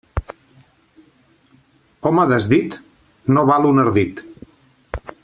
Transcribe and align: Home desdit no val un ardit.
Home 2.11 2.25
desdit 2.33 2.79
no 3.37 3.45
val 3.51 3.69
un 3.73 3.83
ardit. 3.87 4.25